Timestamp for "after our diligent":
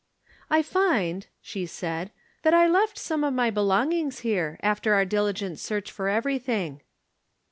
4.63-5.59